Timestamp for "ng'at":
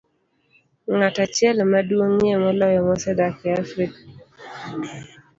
0.95-1.15